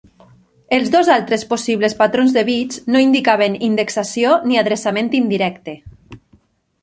Els 0.77 0.87
dos 0.93 1.09
altres 1.15 1.43
possibles 1.51 1.95
patrons 1.99 2.33
de 2.37 2.43
bits 2.47 2.79
no 2.95 3.03
indicaven 3.05 3.57
indexació, 3.69 4.31
ni 4.53 4.59
adreçament 4.65 5.11
indirecte. 5.19 5.77